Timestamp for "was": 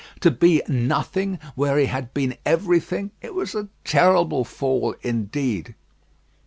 3.35-3.53